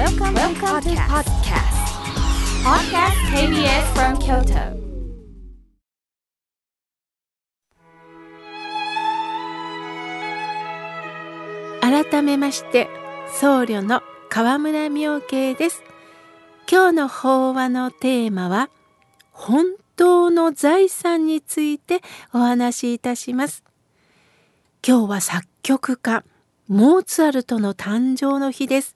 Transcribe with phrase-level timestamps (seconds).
[0.00, 1.76] Welcome, Welcome to podcast.
[2.64, 4.80] Podcast KBS from Kyoto.
[11.82, 12.88] 改めまして
[13.28, 14.00] 僧侶の
[14.30, 15.82] 河村明慶です
[16.66, 18.70] 今日の法話のテーマは
[19.32, 22.00] 本当の財産について
[22.32, 23.64] お話しいたします
[24.82, 26.24] 今日は作曲家
[26.68, 28.94] モーツァルトの誕生の日です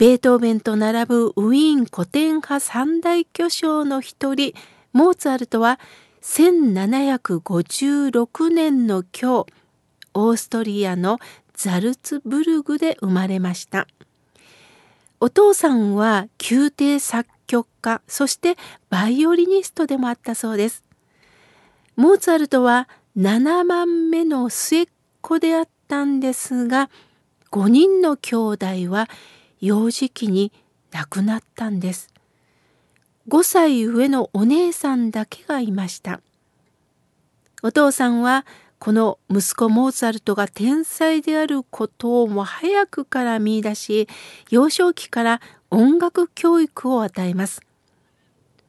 [0.00, 4.54] ベートーベンと並ぶウィーン古典派三大巨匠の一人
[4.94, 5.78] モーツァルトは
[6.22, 9.46] 1756年の今日
[10.14, 11.18] オーストリアの
[11.52, 13.86] ザルツブルグで生まれました。
[15.20, 18.56] お父さんは宮廷作曲家そして
[18.88, 20.82] バイオリニストでもあったそうです。
[21.96, 22.88] モーツァルトは
[23.18, 24.86] 7番目の末っ
[25.20, 26.88] 子であったんですが
[27.50, 29.10] 5人の兄弟は
[29.60, 30.52] 幼児期に
[30.90, 32.08] 亡くなったんです。
[33.28, 36.20] 5歳上のお姉さんだけがいました。
[37.62, 38.46] お父さんは
[38.78, 44.08] この息子モーツァルトが天才であることをも早くから見出し
[44.48, 47.60] 幼少期から音楽教育を与えます。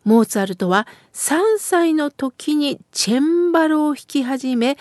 [0.04, 4.78] モーツァルトは3歳の時にチェンバロを弾き始め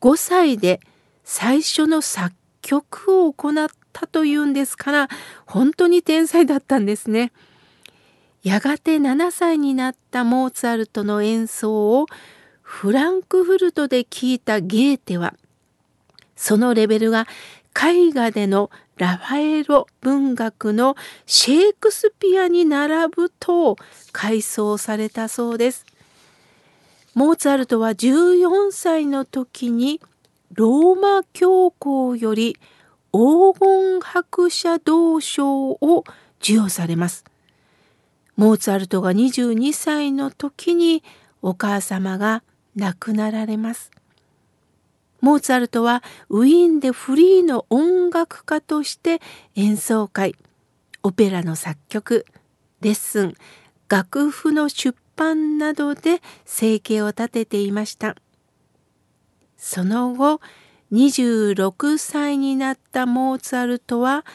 [0.00, 0.80] 5歳で
[1.22, 5.08] 最初の作曲を行ったというんですから
[5.46, 7.32] 本当に天才だったんですね。
[8.42, 12.06] やがて7歳になったモーツァルトの演奏を
[12.62, 15.34] フランクフルトで聞いたゲーテは
[16.34, 17.28] そのレベルが
[17.76, 20.96] 絵画でのラファエロ文学の
[21.26, 23.76] シェイクスピアに並ぶと
[24.12, 25.86] 改装されたそうです。
[27.14, 30.00] モーツァルトは14歳の時に
[30.54, 32.56] ローマ教皇より
[33.12, 36.04] 黄金伯爵銅賞を
[36.40, 37.24] 授与されます。
[38.36, 41.02] モーツァルトが22歳の時に
[41.40, 42.42] お母様が
[42.76, 43.90] 亡くなられます。
[45.22, 49.20] モーツァルトはウィーンでフリーの音楽家として
[49.54, 50.34] 演奏会
[51.02, 52.26] オペラの作曲
[52.80, 53.34] レッスン
[53.88, 58.16] 楽譜の出版などで生計を立てていました
[59.64, 60.40] その後
[60.90, 64.26] 26歳になったモーツァルトは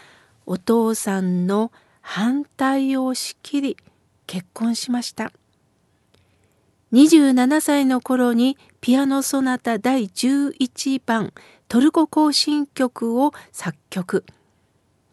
[0.46, 3.78] お父さんの反対を押し切り
[4.26, 5.34] 結婚しました。
[6.94, 11.34] 27歳の頃にピアノソナタ第11番
[11.68, 14.24] トルコ行進曲を作曲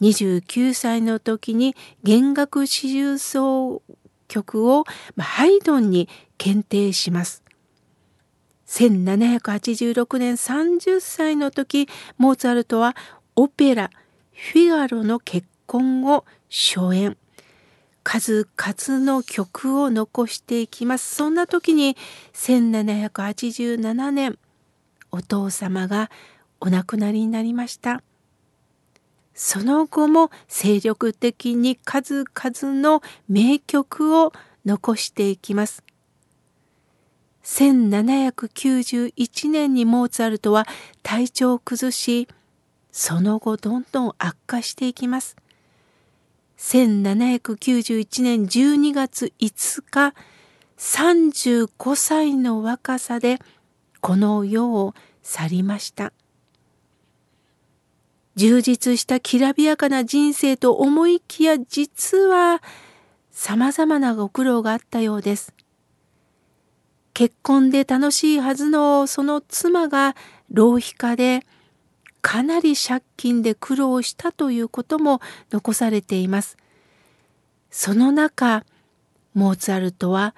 [0.00, 1.74] 29歳の時に
[2.04, 3.82] 弦楽四重奏
[4.28, 4.84] 曲を
[5.18, 6.08] ハイドンに
[6.38, 7.43] 検定します
[8.66, 12.96] 1786年30歳の時モーツァルトは
[13.36, 13.90] オペラ
[14.32, 17.16] 「フィガロの結婚」を初演
[18.02, 21.14] 数々の曲を残していきます。
[21.14, 21.96] そんな時に
[22.34, 24.38] 1787年
[25.10, 26.10] お父様が
[26.60, 28.02] お亡くなりになりました。
[29.34, 34.32] その後も精力的に数々の名曲を
[34.64, 35.83] 残していきます。
[37.44, 40.66] 1791年にモーツァルトは
[41.02, 42.26] 体調を崩し、
[42.90, 45.36] その後どんどん悪化していきます。
[46.58, 50.14] 1791年12月5日
[50.78, 53.38] 35歳の若さで
[54.00, 56.12] この世を去りました
[58.36, 62.60] 充実したきらびやかな人生と思いきや実は
[63.30, 65.52] 様々なご苦労があったようです
[67.14, 70.16] 結婚で楽しいはずのその妻が
[70.50, 71.46] 浪費家で
[72.20, 75.20] かなり借金で苦労したということも
[75.50, 76.56] 残されています。
[77.70, 78.64] その中、
[79.34, 80.34] モーツァルトは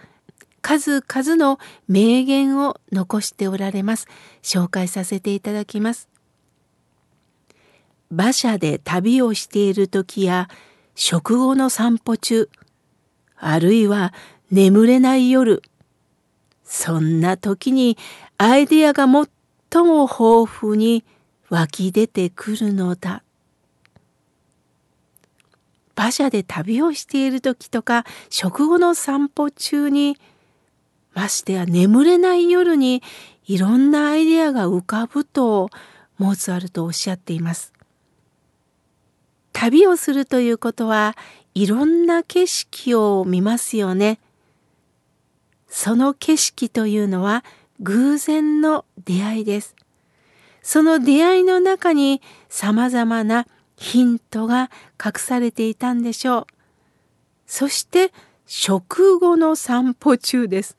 [0.62, 4.09] 数々の名言を残しておられます。
[4.42, 6.09] 紹介させていただきます。
[8.10, 10.48] 馬車で旅をしている時や
[10.94, 12.50] 食後の散歩中、
[13.36, 14.12] あるいは
[14.50, 15.62] 眠れない夜、
[16.86, 17.98] そんな時に
[18.38, 21.04] アイデアが最も豊富に
[21.48, 23.24] 湧き出てくるのだ。
[25.97, 30.16] 馬車で旅をしている時とか食後の散歩中に
[31.12, 33.03] ましてや眠れない夜に
[33.47, 35.71] いろんなアイデアが浮かぶと
[36.18, 37.72] モーツァルトおっしゃっています。
[39.53, 41.16] 旅をするということは
[41.53, 44.21] いろんな景色を見ますよね。
[45.76, 47.44] その景色というのは
[47.80, 49.76] 偶然の出会いです。
[50.62, 53.46] その出会いの中に様々な
[53.76, 54.70] ヒントが
[55.04, 56.46] 隠されていたんでしょう。
[57.46, 58.10] そして
[58.46, 60.78] 食後の散歩中です。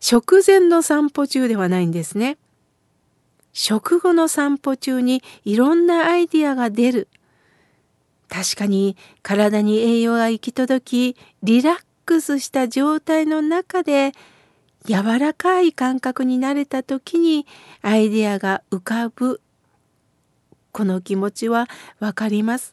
[0.00, 2.38] 食前の散歩中ではないんですね。
[3.52, 7.08] 食後の散歩中にいろんなアイディアが出る。
[8.30, 14.12] 確かに体に栄養が行き届き、リラックスした状態の中で
[14.86, 17.46] 柔らかい感覚になれた時に
[17.82, 19.40] アイデアが浮かぶ。
[20.72, 21.68] この気持ちは
[22.00, 22.72] わかります。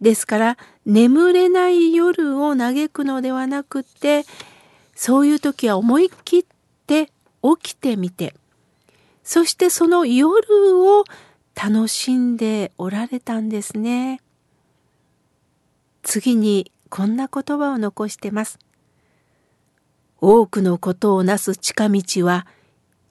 [0.00, 4.24] ですから眠れない夜を嘆くのではなくって
[4.94, 6.44] そういう時は思い切っ
[6.86, 7.06] て
[7.42, 8.34] 起きてみて
[9.22, 11.04] そしてその夜を
[11.54, 14.20] 楽しんでおられたんですね。
[16.02, 18.58] 次にこんな言葉を残してます。
[20.20, 22.46] 多くのことをなす近道は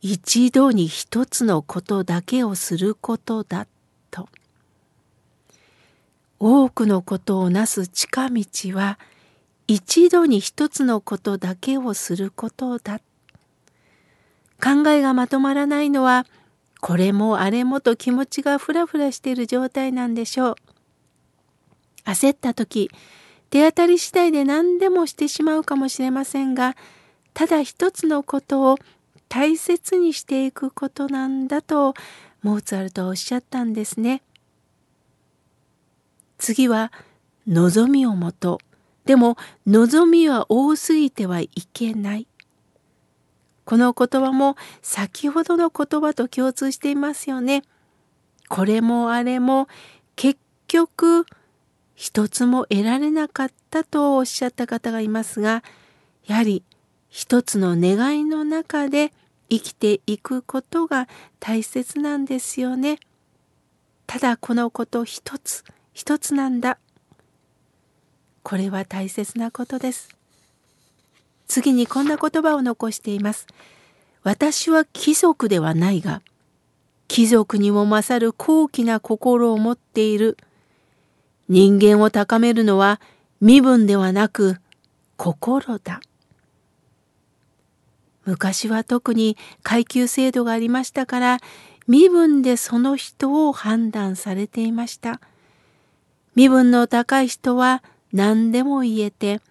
[0.01, 3.67] 一度に一つのことだけをすることだ
[4.11, 4.29] と。
[6.39, 8.43] 多くのことをなす近道
[8.73, 8.99] は
[9.67, 12.99] 一度に一つのことだけをすることだ。
[14.61, 16.25] 考えがまとまらないのは
[16.81, 20.55] これもあれもと気持ちがふらふらしている状態なんでしょう。
[22.05, 22.89] 焦った時
[23.49, 26.75] 手当たり次第で何でもしてしまうかもしれませんが
[27.33, 28.77] ただ一つのことを
[29.27, 31.93] 大切にしていくことなんだと
[32.41, 34.21] モーツァルトはおっしゃったんですね。
[36.37, 36.91] 次は
[37.47, 38.59] 望みをもと
[39.05, 39.37] でも
[39.67, 42.27] 望みは多すぎてはいけない
[43.65, 47.61] この言葉も先ほどの言葉と共通していますよね。
[48.47, 49.67] これもあれも
[50.15, 51.25] 結局
[51.99, 55.65] 一つも得られなかったとおっしゃった方がいますが
[56.25, 56.63] やはり
[57.09, 59.11] 一つの願いの中で
[59.49, 61.09] 生きていくことが
[61.41, 62.99] 大切なんですよね。
[64.07, 66.77] ただこのこと一つ一つなんだ。
[68.43, 70.07] これは大切なことです。
[71.49, 73.45] 次にこんな言葉を残しています。
[74.23, 76.21] 私は貴族ではないが、
[77.09, 80.37] 貴族にも勝る高貴な心を持っている。
[81.49, 83.01] 人間を高めるのは
[83.41, 84.57] 身分ではなく
[85.17, 85.99] 心だ。
[88.23, 91.37] 昔は特に階級制度がありましたから
[91.87, 95.19] 身分でその人を判断されていました。
[96.35, 99.41] 身分の高い人は何でも言えて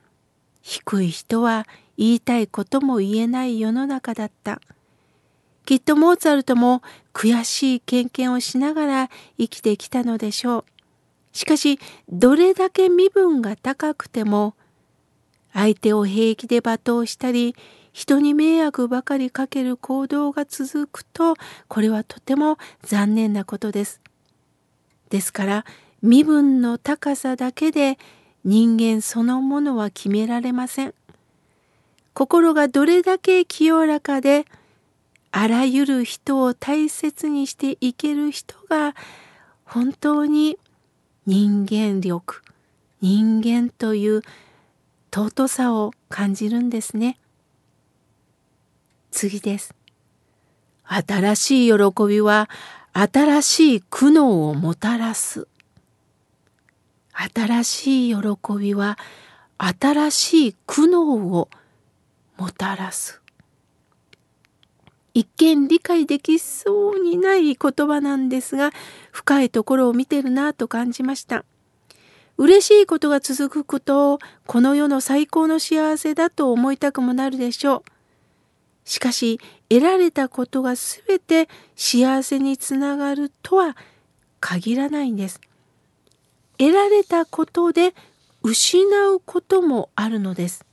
[0.63, 1.67] 低い人は
[1.97, 4.61] 言いたいことも言えない世の中だった。
[5.65, 6.81] きっとモーツァルトも
[7.13, 10.78] 悔しい経験をしながら生きてきたのでしょう。
[11.33, 11.79] しかし
[12.09, 14.55] どれだけ身分が高くても
[15.53, 17.55] 相手を平気で罵倒したり
[17.93, 21.35] 人に迷惑ばかりかける行動が続くと
[21.67, 24.01] これはとても残念なことです。
[25.11, 25.65] ですから
[26.03, 27.99] 身分の高さだけで
[28.45, 30.95] 人間そのものは決められません。
[32.15, 34.45] 心がどれだけ清らかで
[35.31, 38.95] あらゆる人を大切にしていける人が
[39.65, 40.59] 本当に
[41.31, 42.41] 人間力
[43.03, 44.23] 人間という
[45.15, 47.19] 尊さを感じるんですね。
[49.11, 49.75] 次です。
[50.85, 51.77] 新しい喜
[52.09, 52.49] びは
[52.95, 55.47] 新しい苦悩をもたらす。
[57.13, 58.23] 新しい喜
[58.59, 58.97] びは
[59.59, 61.51] 新しい苦悩を
[62.39, 63.18] もたらす。
[65.19, 68.71] 一見理解できそうにない言葉なんですが
[69.11, 71.45] 深いところを見てるなと感じました。
[72.37, 77.83] 嬉しいことが続くことをこの世の最高の幸せだと思いたくもなるでしょう。
[78.85, 83.77] しかし得られたことが全て幸せにつながるとは
[84.39, 85.41] 限らないんです。
[86.59, 87.93] 得られたことで
[88.45, 90.65] 失うこともあるのです。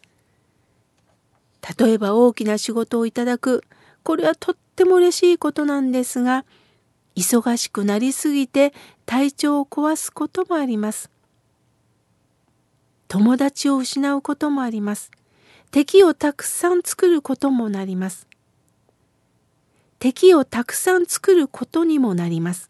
[1.80, 3.64] 例えば大きな仕事をいただく
[4.06, 6.46] これはとっても嬉しいことなんですが
[7.16, 8.72] 忙しくなりすぎて
[9.08, 11.10] 体調を壊すこともあります。
[13.08, 15.10] 友達を失うこともあります。
[15.72, 18.28] 敵をたくさん作ることもなります。
[19.98, 22.70] 敵をたくさん作ることにもなります。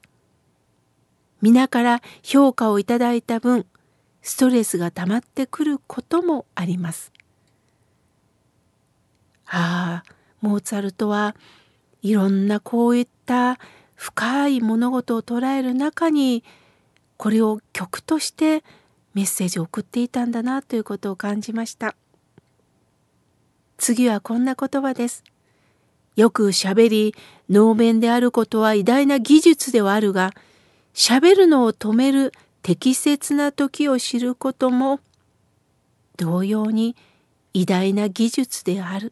[1.42, 3.66] 皆から評価をいただいた分
[4.22, 7.12] ストレスが溜まってくることもあります。
[9.48, 10.15] ああ
[10.46, 11.36] モーツァルトは
[12.04, 13.58] いろんなこういった
[13.96, 16.44] 深い物事を捉える中に
[17.18, 18.64] これを曲として
[19.16, 21.96] メッセージを送っていたんだなということを感じました
[23.78, 25.24] 次はこんな言葉です
[26.16, 27.16] よくしゃべり
[27.50, 30.32] 能面であることは偉大な技術ではあるが
[30.94, 35.00] 喋るのを止める適切な時を知ることも
[36.18, 36.96] 同様に
[37.54, 39.12] 偉大な技術である。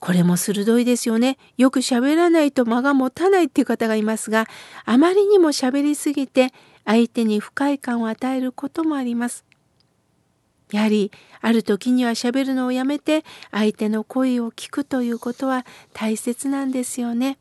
[0.00, 1.38] これも鋭いですよね。
[1.56, 4.46] よく喋らないと間が持たないっていう方がいますが、
[4.84, 6.52] あまりにも喋りすぎて
[6.84, 9.44] 相手に不快感を与えることもあります。
[10.70, 17.38] やはりある時には喋るのをやめて相手の声を聞くということは大切なんですよね。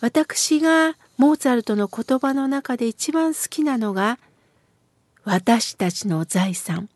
[0.00, 4.18] 私がモーツァルトの言葉の中で一番好きなのが
[5.24, 6.90] 私たちの財産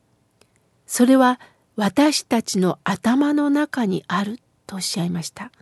[0.87, 1.41] それは
[1.79, 5.53] 私たちの頭の中にあるとおっしゃいました。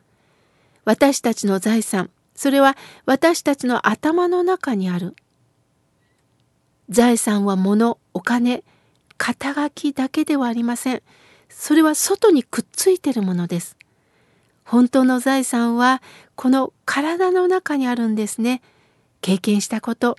[0.86, 5.14] 私たちの財産、それは私たちの頭の中にある。
[6.88, 8.64] 財産は物、お金、
[9.18, 11.02] 肩書きだけではありません。
[11.50, 13.76] それは外にくっついてるものです。
[14.64, 16.00] 本当の財産は
[16.34, 18.62] この体の中にあるんですね。
[19.20, 20.16] 経験したこと、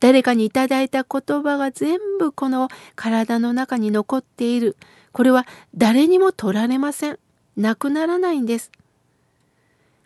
[0.00, 4.76] 誰かにいただいた言葉が全部この体の中に残っている。
[5.18, 7.18] これは誰にも取られません。
[7.56, 8.70] なくならないんです。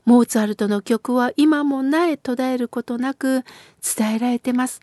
[0.07, 3.45] モーツァルトの曲は今もなえ途絶えることなく
[3.95, 4.81] 伝えられてます。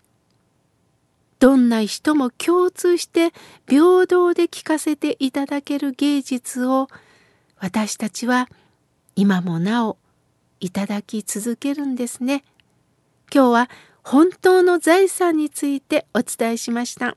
[1.40, 3.32] どんな人も共通して
[3.68, 6.86] 平等で聴かせていただける芸術を
[7.58, 8.48] 私たちは
[9.16, 9.96] 今もなお
[10.60, 12.44] いただき続けるんですね。
[13.34, 13.70] 今日は
[14.04, 17.16] 本当の財産についてお伝えしました。